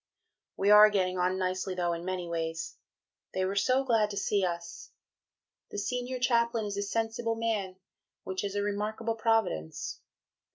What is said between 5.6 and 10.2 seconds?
The Senior Chaplain is a sensible man, which is a remarkable Providence....